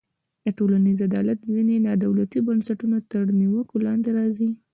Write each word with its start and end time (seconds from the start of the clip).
د 0.45 0.47
ټولنیز 0.57 0.97
عدالت 1.09 1.39
ځینې 1.51 1.75
نا 1.85 1.93
دولتي 2.05 2.39
بنسټونه 2.47 2.97
تر 3.11 3.23
نیوکو 3.39 3.75
لاندې 3.85 4.09
راځي. 4.17 4.49